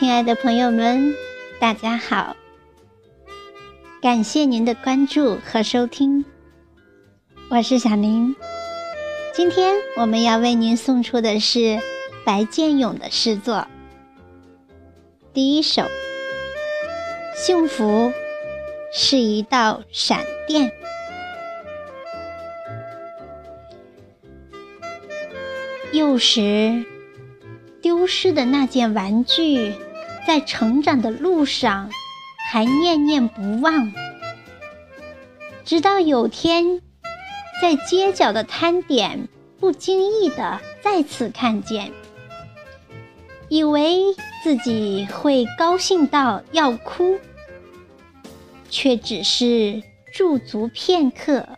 [0.00, 1.14] 亲爱的朋友们，
[1.58, 2.34] 大家好！
[4.00, 6.24] 感谢您的关注和收听，
[7.50, 8.34] 我是小林。
[9.34, 11.78] 今天我们要为您送出的是
[12.24, 13.66] 白建勇的诗作。
[15.34, 15.82] 第一首，
[17.36, 18.10] 幸福
[18.94, 20.72] 是一道闪电。
[25.92, 26.86] 幼时
[27.82, 29.74] 丢失的那件玩具，
[30.30, 31.90] 在成长的路上
[32.52, 33.92] 还念念不忘。
[35.64, 36.80] 直到有天，
[37.60, 41.90] 在街角的摊点，不经意的再次看见，
[43.48, 47.18] 以为自己会高兴到要哭，
[48.68, 49.82] 却只是
[50.14, 51.48] 驻足片刻，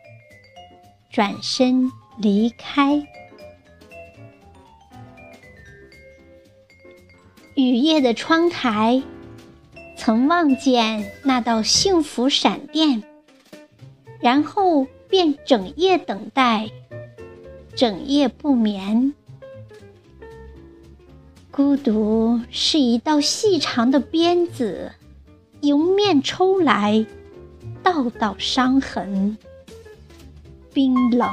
[1.10, 3.06] 转身离开。
[7.54, 9.02] 雨夜的窗台，
[9.96, 13.02] 曾望见那道幸福闪电，
[14.20, 16.70] 然后便整夜等待，
[17.76, 19.12] 整夜不眠。
[21.50, 24.92] 孤独是一道细长的鞭子，
[25.60, 27.04] 迎面抽来，
[27.82, 29.36] 道道伤痕，
[30.72, 31.28] 冰冷，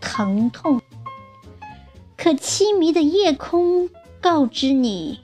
[0.00, 0.80] 疼痛。
[2.16, 3.90] 可凄迷的夜空。
[4.22, 5.18] 告知你，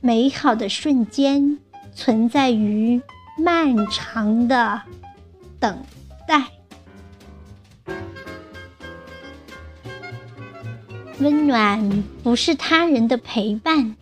[0.00, 1.58] 美好的瞬间
[1.94, 3.02] 存在于
[3.38, 4.80] 漫长的
[5.60, 5.84] 等
[6.26, 6.44] 待。
[11.20, 13.94] 温暖不是他人的陪伴，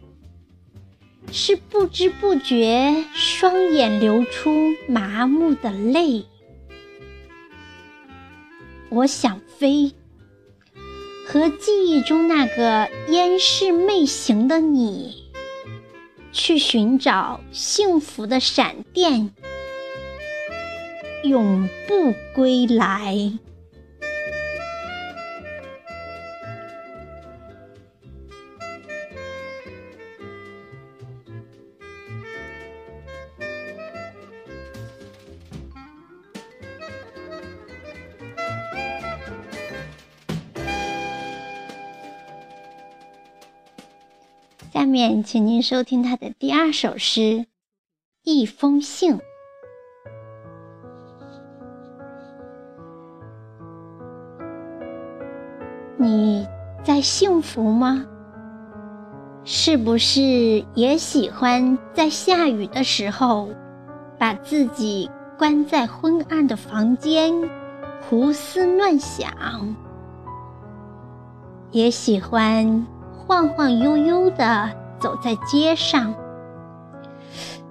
[1.33, 4.53] 是不知不觉双眼流出
[4.89, 6.25] 麻木的泪。
[8.91, 9.93] 我想飞。
[11.25, 15.24] 和记忆中那个烟视媚行的你，
[16.33, 19.30] 去寻找幸福的闪电，
[21.23, 23.33] 永不归来。
[44.83, 47.20] 下面，请您收听他的第二首诗
[48.25, 49.15] 《一封信》。
[55.97, 56.45] 你
[56.83, 58.05] 在幸福吗？
[59.45, 63.51] 是不是也喜欢在下雨的时候，
[64.19, 67.33] 把自己关在昏暗的房间，
[68.11, 69.33] 胡思乱想？
[71.71, 72.85] 也喜欢。
[73.33, 76.15] 晃晃悠悠的走在街上，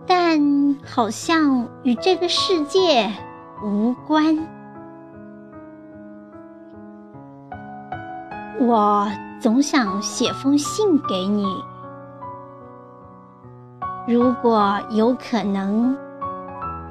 [0.07, 3.07] 但好像与这个世界
[3.63, 4.35] 无关。
[8.59, 9.07] 我
[9.39, 11.45] 总想写封信给你，
[14.07, 15.95] 如果有可能，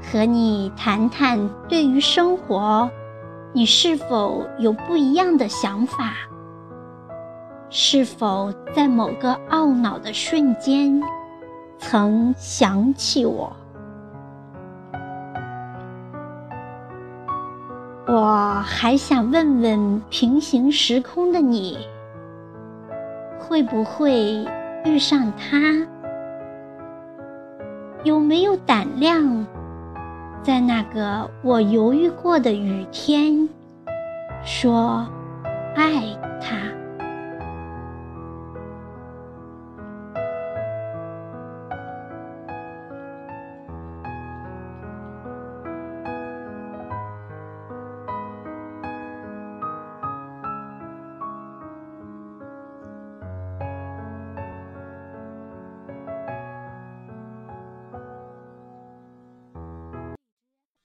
[0.00, 1.36] 和你谈谈
[1.68, 2.88] 对于生活，
[3.52, 6.12] 你是否有不一样的想法？
[7.72, 11.00] 是否在某个懊恼的瞬间，
[11.78, 13.52] 曾想起我？
[18.08, 21.78] 我还想问问平行时空的你，
[23.38, 24.44] 会不会
[24.84, 25.86] 遇上他？
[28.02, 29.46] 有没有胆量，
[30.42, 33.48] 在那个我犹豫过的雨天，
[34.42, 35.06] 说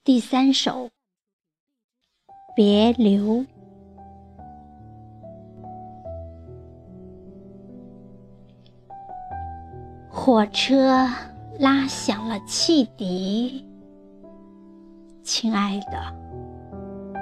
[0.06, 0.92] 第三首，
[2.56, 3.44] 别留。
[10.08, 11.08] 火车
[11.58, 13.66] 拉响了汽笛，
[15.24, 17.16] 亲爱的，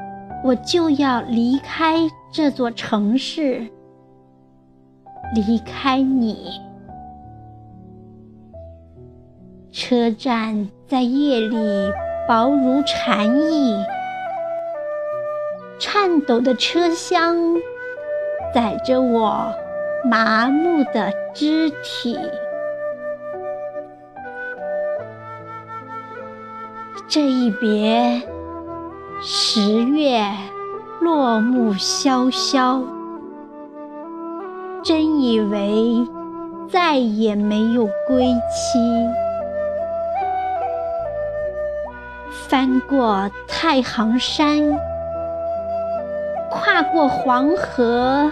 [0.43, 1.95] 我就要离开
[2.33, 3.65] 这座城市，
[5.33, 6.59] 离开你。
[9.71, 11.57] 车站在夜里。
[12.27, 13.83] 薄如蝉翼，
[15.77, 17.35] 颤抖的车厢
[18.53, 19.53] 载着我
[20.09, 22.17] 麻木的肢体。
[27.09, 28.21] 这一别，
[29.21, 30.23] 十月
[31.01, 32.81] 落木萧萧，
[34.81, 36.07] 真以为
[36.69, 38.79] 再也没有归期。
[42.47, 44.77] 翻过太行山，
[46.51, 48.29] 跨过黄河，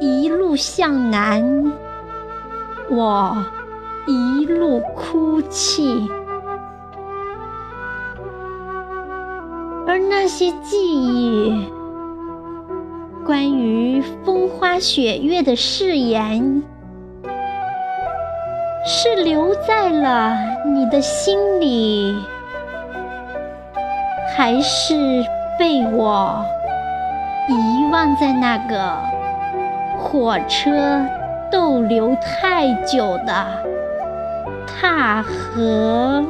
[0.00, 1.72] 一路向南，
[2.90, 3.36] 我
[4.06, 6.08] 一路哭泣。
[9.86, 11.68] 而那些记忆，
[13.24, 16.62] 关于风花雪月的誓言，
[18.84, 20.36] 是留在了
[20.66, 22.14] 你的心里，
[24.36, 25.24] 还是
[25.56, 26.44] 被我
[27.48, 28.98] 遗忘在那个
[29.96, 31.06] 火车
[31.50, 33.46] 逗留太久的
[34.66, 36.24] 踏河？